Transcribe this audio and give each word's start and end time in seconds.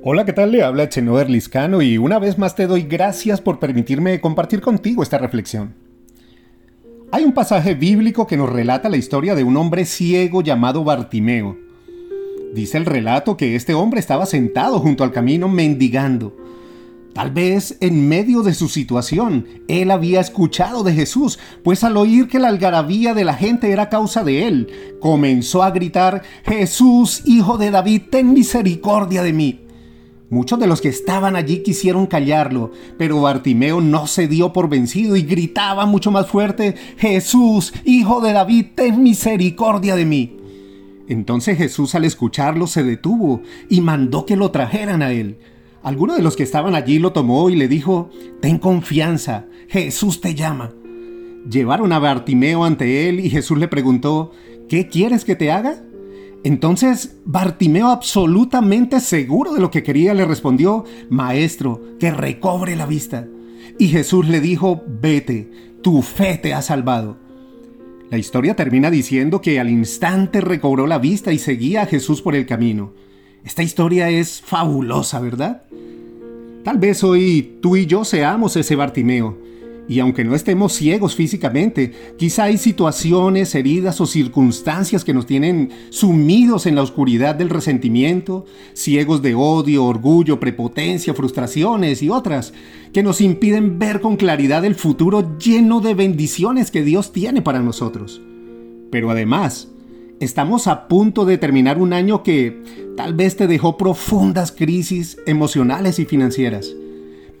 Hola, 0.00 0.24
¿qué 0.24 0.32
tal? 0.32 0.52
Le 0.52 0.62
habla 0.62 0.88
Chenoer 0.88 1.28
Liscano 1.28 1.82
y 1.82 1.98
una 1.98 2.20
vez 2.20 2.38
más 2.38 2.54
te 2.54 2.68
doy 2.68 2.82
gracias 2.82 3.40
por 3.40 3.58
permitirme 3.58 4.20
compartir 4.20 4.60
contigo 4.60 5.02
esta 5.02 5.18
reflexión. 5.18 5.74
Hay 7.10 7.24
un 7.24 7.32
pasaje 7.32 7.74
bíblico 7.74 8.24
que 8.24 8.36
nos 8.36 8.48
relata 8.48 8.88
la 8.88 8.96
historia 8.96 9.34
de 9.34 9.42
un 9.42 9.56
hombre 9.56 9.84
ciego 9.84 10.40
llamado 10.40 10.84
Bartimeo. 10.84 11.58
Dice 12.54 12.78
el 12.78 12.86
relato 12.86 13.36
que 13.36 13.56
este 13.56 13.74
hombre 13.74 13.98
estaba 13.98 14.24
sentado 14.24 14.78
junto 14.78 15.02
al 15.02 15.10
camino 15.10 15.48
mendigando. 15.48 16.36
Tal 17.12 17.32
vez 17.32 17.76
en 17.80 18.08
medio 18.08 18.44
de 18.44 18.54
su 18.54 18.68
situación, 18.68 19.48
él 19.66 19.90
había 19.90 20.20
escuchado 20.20 20.84
de 20.84 20.92
Jesús, 20.92 21.40
pues 21.64 21.82
al 21.82 21.96
oír 21.96 22.28
que 22.28 22.38
la 22.38 22.48
algarabía 22.48 23.14
de 23.14 23.24
la 23.24 23.34
gente 23.34 23.72
era 23.72 23.88
causa 23.88 24.22
de 24.22 24.46
él, 24.46 24.68
comenzó 25.00 25.64
a 25.64 25.72
gritar, 25.72 26.22
Jesús, 26.44 27.22
hijo 27.24 27.58
de 27.58 27.72
David, 27.72 28.02
ten 28.10 28.32
misericordia 28.32 29.24
de 29.24 29.32
mí. 29.32 29.67
Muchos 30.30 30.58
de 30.58 30.66
los 30.66 30.82
que 30.82 30.88
estaban 30.88 31.36
allí 31.36 31.62
quisieron 31.62 32.06
callarlo, 32.06 32.70
pero 32.98 33.22
Bartimeo 33.22 33.80
no 33.80 34.06
se 34.06 34.28
dio 34.28 34.52
por 34.52 34.68
vencido 34.68 35.16
y 35.16 35.22
gritaba 35.22 35.86
mucho 35.86 36.10
más 36.10 36.26
fuerte, 36.28 36.74
Jesús, 36.98 37.72
hijo 37.84 38.20
de 38.20 38.34
David, 38.34 38.66
ten 38.74 39.02
misericordia 39.02 39.96
de 39.96 40.04
mí. 40.04 40.36
Entonces 41.08 41.56
Jesús 41.56 41.94
al 41.94 42.04
escucharlo 42.04 42.66
se 42.66 42.82
detuvo 42.82 43.40
y 43.70 43.80
mandó 43.80 44.26
que 44.26 44.36
lo 44.36 44.50
trajeran 44.50 45.00
a 45.00 45.12
él. 45.12 45.38
Alguno 45.82 46.14
de 46.14 46.22
los 46.22 46.36
que 46.36 46.42
estaban 46.42 46.74
allí 46.74 46.98
lo 46.98 47.12
tomó 47.12 47.48
y 47.48 47.56
le 47.56 47.66
dijo, 47.66 48.10
Ten 48.42 48.58
confianza, 48.58 49.46
Jesús 49.68 50.20
te 50.20 50.34
llama. 50.34 50.72
Llevaron 51.50 51.92
a 51.92 51.98
Bartimeo 51.98 52.64
ante 52.64 53.08
él 53.08 53.20
y 53.20 53.30
Jesús 53.30 53.56
le 53.56 53.68
preguntó, 53.68 54.32
¿qué 54.68 54.88
quieres 54.88 55.24
que 55.24 55.34
te 55.34 55.50
haga? 55.50 55.82
Entonces 56.44 57.16
Bartimeo, 57.24 57.88
absolutamente 57.88 59.00
seguro 59.00 59.52
de 59.52 59.60
lo 59.60 59.70
que 59.70 59.82
quería, 59.82 60.14
le 60.14 60.24
respondió, 60.24 60.84
Maestro, 61.10 61.80
que 61.98 62.10
recobre 62.10 62.76
la 62.76 62.86
vista. 62.86 63.26
Y 63.78 63.88
Jesús 63.88 64.28
le 64.28 64.40
dijo, 64.40 64.82
Vete, 64.86 65.50
tu 65.82 66.02
fe 66.02 66.38
te 66.38 66.54
ha 66.54 66.62
salvado. 66.62 67.16
La 68.10 68.18
historia 68.18 68.56
termina 68.56 68.90
diciendo 68.90 69.40
que 69.40 69.60
al 69.60 69.68
instante 69.68 70.40
recobró 70.40 70.86
la 70.86 70.98
vista 70.98 71.32
y 71.32 71.38
seguía 71.38 71.82
a 71.82 71.86
Jesús 71.86 72.22
por 72.22 72.34
el 72.34 72.46
camino. 72.46 72.94
Esta 73.44 73.62
historia 73.62 74.08
es 74.08 74.40
fabulosa, 74.40 75.20
¿verdad? 75.20 75.64
Tal 76.64 76.78
vez 76.78 77.04
hoy 77.04 77.58
tú 77.60 77.76
y 77.76 77.86
yo 77.86 78.04
seamos 78.04 78.56
ese 78.56 78.76
Bartimeo 78.76 79.38
y 79.88 80.00
aunque 80.00 80.22
no 80.22 80.34
estemos 80.34 80.74
ciegos 80.74 81.14
físicamente, 81.14 81.92
quizá 82.18 82.44
hay 82.44 82.58
situaciones, 82.58 83.54
heridas 83.54 83.98
o 84.02 84.06
circunstancias 84.06 85.02
que 85.02 85.14
nos 85.14 85.24
tienen 85.24 85.70
sumidos 85.88 86.66
en 86.66 86.74
la 86.74 86.82
oscuridad 86.82 87.34
del 87.34 87.48
resentimiento, 87.48 88.44
ciegos 88.74 89.22
de 89.22 89.34
odio, 89.34 89.86
orgullo, 89.86 90.38
prepotencia, 90.38 91.14
frustraciones 91.14 92.02
y 92.02 92.10
otras, 92.10 92.52
que 92.92 93.02
nos 93.02 93.22
impiden 93.22 93.78
ver 93.78 94.02
con 94.02 94.16
claridad 94.16 94.66
el 94.66 94.74
futuro 94.74 95.38
lleno 95.38 95.80
de 95.80 95.94
bendiciones 95.94 96.70
que 96.70 96.82
Dios 96.84 97.10
tiene 97.12 97.40
para 97.40 97.60
nosotros. 97.60 98.20
Pero 98.90 99.10
además, 99.10 99.68
estamos 100.20 100.66
a 100.66 100.86
punto 100.86 101.24
de 101.24 101.38
terminar 101.38 101.78
un 101.78 101.94
año 101.94 102.22
que 102.22 102.62
tal 102.94 103.14
vez 103.14 103.36
te 103.36 103.46
dejó 103.46 103.78
profundas 103.78 104.52
crisis 104.52 105.16
emocionales 105.24 105.98
y 105.98 106.04
financieras 106.04 106.74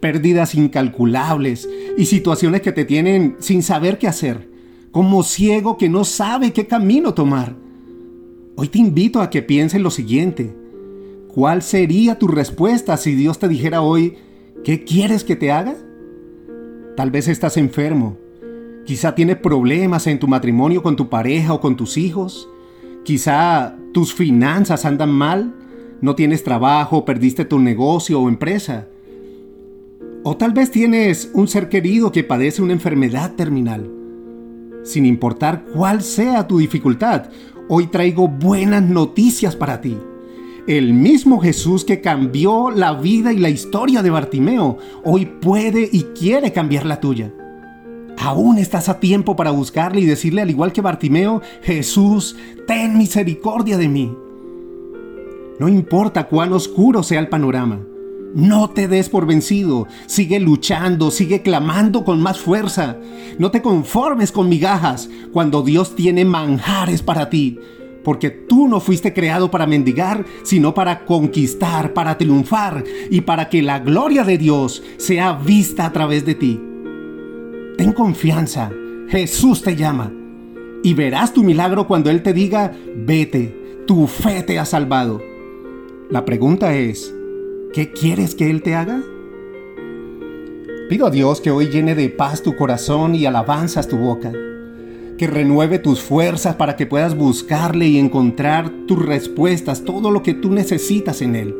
pérdidas 0.00 0.54
incalculables 0.54 1.68
y 1.96 2.06
situaciones 2.06 2.62
que 2.62 2.72
te 2.72 2.84
tienen 2.84 3.36
sin 3.40 3.62
saber 3.62 3.98
qué 3.98 4.08
hacer, 4.08 4.48
como 4.90 5.22
ciego 5.22 5.76
que 5.76 5.88
no 5.88 6.04
sabe 6.04 6.52
qué 6.52 6.66
camino 6.66 7.14
tomar. 7.14 7.54
Hoy 8.56 8.68
te 8.68 8.78
invito 8.78 9.20
a 9.20 9.30
que 9.30 9.42
pienses 9.42 9.80
lo 9.80 9.90
siguiente. 9.90 10.54
¿Cuál 11.28 11.62
sería 11.62 12.18
tu 12.18 12.26
respuesta 12.26 12.96
si 12.96 13.14
Dios 13.14 13.38
te 13.38 13.48
dijera 13.48 13.82
hoy, 13.82 14.16
¿qué 14.64 14.84
quieres 14.84 15.22
que 15.22 15.36
te 15.36 15.52
haga? 15.52 15.76
Tal 16.96 17.10
vez 17.10 17.28
estás 17.28 17.56
enfermo. 17.56 18.16
Quizá 18.84 19.14
tienes 19.14 19.36
problemas 19.36 20.06
en 20.06 20.18
tu 20.18 20.26
matrimonio 20.26 20.82
con 20.82 20.96
tu 20.96 21.08
pareja 21.08 21.52
o 21.52 21.60
con 21.60 21.76
tus 21.76 21.96
hijos. 21.96 22.48
Quizá 23.04 23.76
tus 23.92 24.14
finanzas 24.14 24.84
andan 24.84 25.10
mal. 25.12 25.54
No 26.00 26.14
tienes 26.14 26.42
trabajo, 26.42 27.04
perdiste 27.04 27.44
tu 27.44 27.58
negocio 27.58 28.20
o 28.20 28.28
empresa. 28.28 28.88
O 30.24 30.36
tal 30.36 30.52
vez 30.52 30.70
tienes 30.70 31.30
un 31.32 31.46
ser 31.46 31.68
querido 31.68 32.10
que 32.10 32.24
padece 32.24 32.60
una 32.60 32.72
enfermedad 32.72 33.34
terminal. 33.34 33.88
Sin 34.84 35.06
importar 35.06 35.64
cuál 35.72 36.02
sea 36.02 36.46
tu 36.48 36.58
dificultad, 36.58 37.26
hoy 37.68 37.86
traigo 37.86 38.26
buenas 38.26 38.82
noticias 38.82 39.54
para 39.54 39.80
ti. 39.80 39.96
El 40.66 40.92
mismo 40.92 41.40
Jesús 41.40 41.84
que 41.84 42.00
cambió 42.00 42.70
la 42.70 42.94
vida 42.94 43.32
y 43.32 43.38
la 43.38 43.48
historia 43.48 44.02
de 44.02 44.10
Bartimeo, 44.10 44.78
hoy 45.04 45.26
puede 45.26 45.88
y 45.90 46.02
quiere 46.18 46.52
cambiar 46.52 46.84
la 46.84 47.00
tuya. 47.00 47.32
Aún 48.18 48.58
estás 48.58 48.88
a 48.88 48.98
tiempo 48.98 49.36
para 49.36 49.52
buscarle 49.52 50.00
y 50.00 50.04
decirle 50.04 50.42
al 50.42 50.50
igual 50.50 50.72
que 50.72 50.80
Bartimeo, 50.80 51.40
Jesús, 51.62 52.36
ten 52.66 52.98
misericordia 52.98 53.78
de 53.78 53.88
mí. 53.88 54.14
No 55.60 55.68
importa 55.68 56.26
cuán 56.26 56.52
oscuro 56.52 57.02
sea 57.02 57.20
el 57.20 57.28
panorama, 57.28 57.80
no 58.34 58.70
te 58.70 58.88
des 58.88 59.08
por 59.08 59.26
vencido, 59.26 59.86
sigue 60.06 60.38
luchando, 60.40 61.10
sigue 61.10 61.42
clamando 61.42 62.04
con 62.04 62.20
más 62.20 62.38
fuerza. 62.38 62.96
No 63.38 63.50
te 63.50 63.62
conformes 63.62 64.32
con 64.32 64.48
migajas 64.48 65.08
cuando 65.32 65.62
Dios 65.62 65.94
tiene 65.94 66.24
manjares 66.24 67.02
para 67.02 67.30
ti, 67.30 67.58
porque 68.04 68.30
tú 68.30 68.68
no 68.68 68.80
fuiste 68.80 69.12
creado 69.12 69.50
para 69.50 69.66
mendigar, 69.66 70.24
sino 70.42 70.74
para 70.74 71.04
conquistar, 71.04 71.94
para 71.94 72.18
triunfar 72.18 72.84
y 73.10 73.22
para 73.22 73.48
que 73.48 73.62
la 73.62 73.78
gloria 73.78 74.24
de 74.24 74.38
Dios 74.38 74.82
sea 74.98 75.32
vista 75.32 75.86
a 75.86 75.92
través 75.92 76.24
de 76.24 76.34
ti. 76.34 76.60
Ten 77.76 77.92
confianza, 77.92 78.70
Jesús 79.08 79.62
te 79.62 79.76
llama 79.76 80.12
y 80.82 80.94
verás 80.94 81.32
tu 81.32 81.42
milagro 81.42 81.86
cuando 81.86 82.10
Él 82.10 82.22
te 82.22 82.32
diga, 82.32 82.72
vete, 82.94 83.84
tu 83.86 84.06
fe 84.06 84.42
te 84.42 84.58
ha 84.58 84.64
salvado. 84.64 85.22
La 86.10 86.24
pregunta 86.24 86.74
es, 86.74 87.14
¿Qué 87.72 87.92
quieres 87.92 88.34
que 88.34 88.48
Él 88.48 88.62
te 88.62 88.74
haga? 88.74 89.02
Pido 90.88 91.06
a 91.06 91.10
Dios 91.10 91.42
que 91.42 91.50
hoy 91.50 91.68
llene 91.68 91.94
de 91.94 92.08
paz 92.08 92.42
tu 92.42 92.56
corazón 92.56 93.14
y 93.14 93.26
alabanzas 93.26 93.88
tu 93.88 93.98
boca, 93.98 94.32
que 95.18 95.26
renueve 95.26 95.78
tus 95.78 96.00
fuerzas 96.00 96.56
para 96.56 96.76
que 96.76 96.86
puedas 96.86 97.14
buscarle 97.14 97.86
y 97.86 97.98
encontrar 97.98 98.70
tus 98.86 99.04
respuestas, 99.04 99.84
todo 99.84 100.10
lo 100.10 100.22
que 100.22 100.32
tú 100.32 100.50
necesitas 100.50 101.20
en 101.20 101.36
Él. 101.36 101.54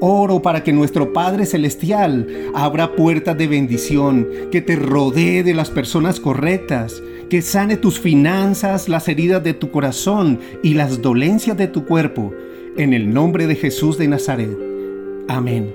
Oro 0.00 0.42
para 0.42 0.62
que 0.62 0.74
nuestro 0.74 1.14
Padre 1.14 1.46
Celestial 1.46 2.50
abra 2.54 2.94
puertas 2.94 3.38
de 3.38 3.46
bendición, 3.46 4.28
que 4.52 4.60
te 4.60 4.76
rodee 4.76 5.42
de 5.42 5.54
las 5.54 5.70
personas 5.70 6.20
correctas, 6.20 7.02
que 7.30 7.40
sane 7.40 7.78
tus 7.78 7.98
finanzas, 7.98 8.90
las 8.90 9.08
heridas 9.08 9.42
de 9.42 9.54
tu 9.54 9.70
corazón 9.70 10.40
y 10.62 10.74
las 10.74 11.00
dolencias 11.00 11.56
de 11.56 11.68
tu 11.68 11.86
cuerpo, 11.86 12.34
en 12.76 12.92
el 12.92 13.14
nombre 13.14 13.46
de 13.46 13.56
Jesús 13.56 13.96
de 13.96 14.08
Nazaret. 14.08 14.65
Amén. 15.28 15.74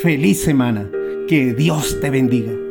Feliz 0.00 0.40
semana. 0.40 0.90
Que 1.28 1.52
Dios 1.52 2.00
te 2.00 2.08
bendiga. 2.08 2.67